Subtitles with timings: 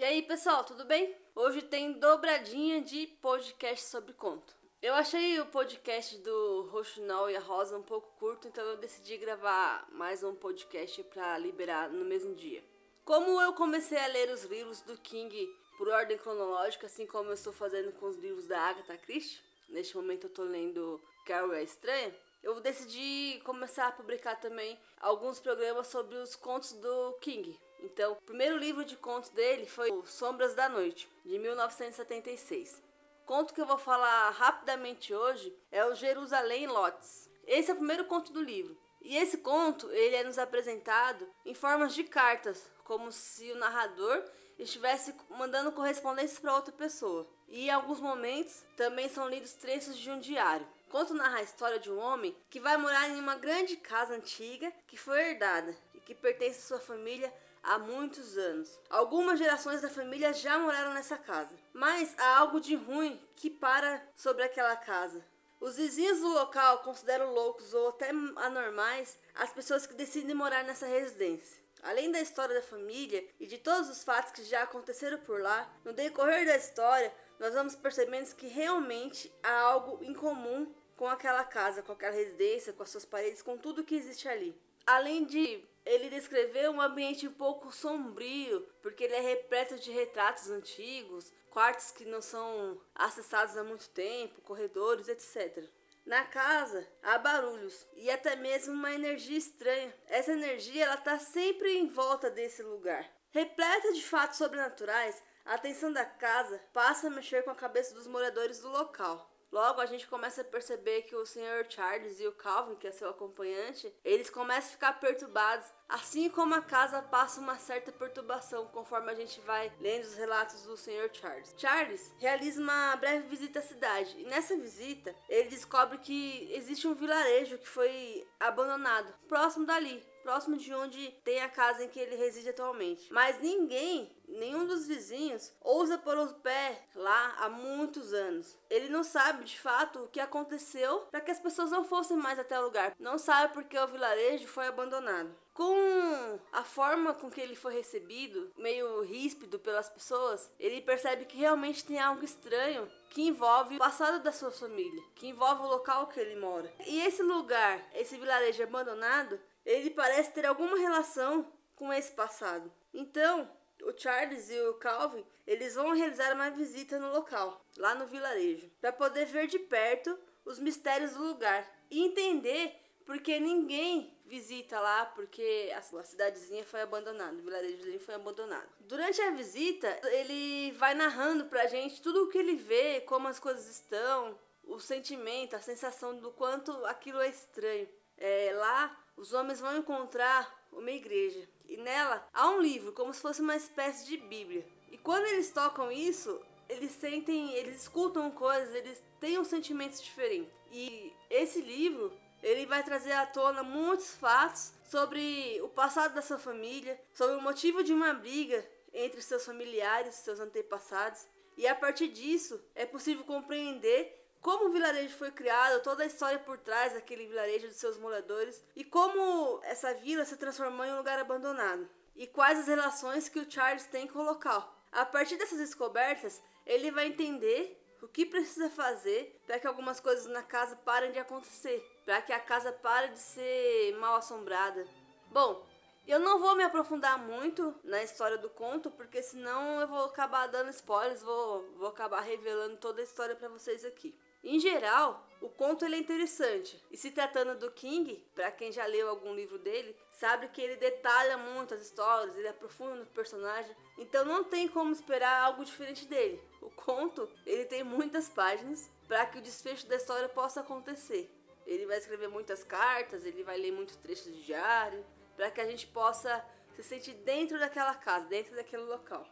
[0.00, 1.14] E aí, pessoal, tudo bem?
[1.34, 4.56] Hoje tem dobradinha de podcast sobre conto.
[4.80, 9.18] Eu achei o podcast do Roxinol e a Rosa um pouco curto, então eu decidi
[9.18, 12.64] gravar mais um podcast para liberar no mesmo dia.
[13.04, 17.34] Como eu comecei a ler os livros do King por ordem cronológica, assim como eu
[17.34, 21.62] estou fazendo com os livros da Agatha Christie, neste momento eu estou lendo Carol é
[21.62, 28.12] Estranha, eu decidi começar a publicar também alguns programas sobre os contos do King, então,
[28.12, 32.82] o primeiro livro de contos dele foi o Sombras da Noite, de 1976.
[33.22, 37.28] O conto que eu vou falar rapidamente hoje é o Jerusalém Lotes.
[37.46, 38.76] Esse é o primeiro conto do livro.
[39.00, 44.22] E esse conto, ele é nos apresentado em formas de cartas, como se o narrador
[44.58, 47.26] estivesse mandando correspondências para outra pessoa.
[47.48, 50.66] E em alguns momentos também são lidos trechos de um diário.
[50.86, 54.14] O conto narra a história de um homem que vai morar em uma grande casa
[54.14, 58.78] antiga que foi herdada e que pertence à sua família há muitos anos.
[58.88, 64.02] Algumas gerações da família já moraram nessa casa, mas há algo de ruim que para
[64.16, 65.24] sobre aquela casa.
[65.60, 70.86] Os vizinhos do local consideram loucos ou até anormais as pessoas que decidem morar nessa
[70.86, 71.60] residência.
[71.82, 75.70] Além da história da família e de todos os fatos que já aconteceram por lá,
[75.84, 81.44] no decorrer da história, nós vamos percebendo que realmente há algo em comum com aquela
[81.44, 84.54] casa, com aquela residência, com as suas paredes, com tudo que existe ali.
[84.86, 90.50] Além de ele descreveu um ambiente um pouco sombrio, porque ele é repleto de retratos
[90.50, 95.68] antigos, quartos que não são acessados há muito tempo, corredores, etc.
[96.04, 99.94] Na casa há barulhos e até mesmo uma energia estranha.
[100.06, 103.08] Essa energia ela está sempre em volta desse lugar.
[103.30, 108.06] Repleta de fatos sobrenaturais, a atenção da casa passa a mexer com a cabeça dos
[108.06, 109.29] moradores do local.
[109.52, 111.66] Logo a gente começa a perceber que o Sr.
[111.68, 116.54] Charles e o Calvin, que é seu acompanhante, eles começam a ficar perturbados, assim como
[116.54, 121.10] a casa passa uma certa perturbação conforme a gente vai lendo os relatos do Sr.
[121.12, 121.54] Charles.
[121.56, 126.94] Charles realiza uma breve visita à cidade e nessa visita ele descobre que existe um
[126.94, 132.16] vilarejo que foi abandonado próximo dali, próximo de onde tem a casa em que ele
[132.16, 133.12] reside atualmente.
[133.12, 138.56] Mas ninguém, nenhum dos vizinhos, ousa pôr o pé lá há muitos anos.
[138.68, 142.38] Ele não sabe de fato o que aconteceu para que as pessoas não fossem mais
[142.38, 142.94] até o lugar.
[142.98, 145.34] Não sabe porque o vilarejo foi abandonado.
[145.52, 151.36] Com a forma com que ele foi recebido, meio ríspido pelas pessoas, ele percebe que
[151.36, 156.06] realmente tem algo estranho que envolve o passado da sua família, que envolve o local
[156.06, 156.72] que ele mora.
[156.86, 159.38] E esse lugar, esse vilarejo abandonado,
[159.70, 162.70] ele parece ter alguma relação com esse passado.
[162.92, 163.50] Então,
[163.82, 168.70] o Charles e o Calvin, eles vão realizar uma visita no local, lá no vilarejo,
[168.80, 172.76] para poder ver de perto os mistérios do lugar e entender
[173.06, 178.68] porque ninguém visita lá porque a cidadezinha foi abandonada, o vilarejozinho foi abandonado.
[178.80, 183.40] Durante a visita, ele vai narrando pra gente tudo o que ele vê, como as
[183.40, 187.88] coisas estão, o sentimento, a sensação do quanto aquilo é estranho.
[188.20, 193.20] É, lá os homens vão encontrar uma igreja e nela há um livro, como se
[193.20, 194.66] fosse uma espécie de Bíblia.
[194.90, 200.52] E quando eles tocam isso, eles sentem, eles escutam coisas, eles têm um sentimentos diferentes.
[200.70, 206.38] E esse livro, ele vai trazer à tona muitos fatos sobre o passado da sua
[206.38, 211.26] família, sobre o motivo de uma briga entre seus familiares, seus antepassados.
[211.56, 216.38] E a partir disso, é possível compreender como o vilarejo foi criado, toda a história
[216.38, 220.96] por trás daquele vilarejo de seus moradores e como essa vila se transformou em um
[220.96, 224.74] lugar abandonado e quais as relações que o Charles tem com o local.
[224.92, 230.26] A partir dessas descobertas, ele vai entender o que precisa fazer para que algumas coisas
[230.26, 234.86] na casa parem de acontecer, para que a casa pare de ser mal assombrada.
[235.28, 235.64] Bom,
[236.06, 240.46] eu não vou me aprofundar muito na história do conto, porque senão eu vou acabar
[240.48, 244.14] dando spoilers, vou, vou acabar revelando toda a história para vocês aqui.
[244.42, 246.82] Em geral, o conto é interessante.
[246.90, 250.76] E se tratando do King, para quem já leu algum livro dele, sabe que ele
[250.76, 253.74] detalha muito as histórias, ele aprofunda no personagem.
[253.98, 256.42] Então não tem como esperar algo diferente dele.
[256.60, 261.30] O conto, ele tem muitas páginas para que o desfecho da história possa acontecer.
[261.66, 265.04] Ele vai escrever muitas cartas, ele vai ler muitos trechos de diário,
[265.36, 266.44] para que a gente possa
[266.74, 269.26] se sentir dentro daquela casa, dentro daquele local.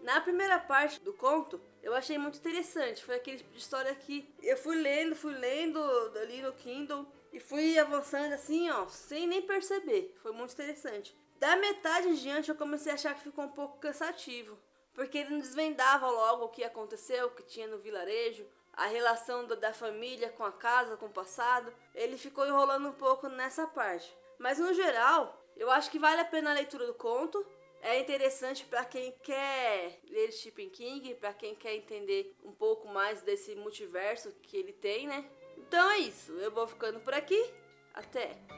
[0.00, 3.04] Na primeira parte do conto, eu achei muito interessante.
[3.04, 5.80] Foi aquele tipo de história que eu fui lendo, fui lendo
[6.20, 10.16] ali no Kindle e fui avançando assim, ó, sem nem perceber.
[10.22, 11.16] Foi muito interessante.
[11.38, 14.58] Da metade em diante, eu comecei a achar que ficou um pouco cansativo,
[14.92, 19.46] porque ele não desvendava logo o que aconteceu, o que tinha no vilarejo, a relação
[19.46, 21.72] do, da família com a casa, com o passado.
[21.94, 24.16] Ele ficou enrolando um pouco nessa parte.
[24.38, 27.44] Mas no geral, eu acho que vale a pena a leitura do conto
[27.80, 33.22] É interessante para quem quer ler Stephen King, para quem quer entender um pouco mais
[33.22, 35.24] desse multiverso que ele tem, né?
[35.56, 36.32] Então é isso.
[36.32, 37.42] Eu vou ficando por aqui.
[37.94, 38.57] Até!